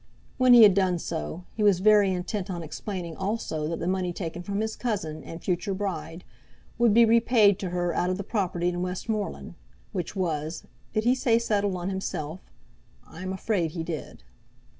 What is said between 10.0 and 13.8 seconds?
was, did he say settled on himself? I am afraid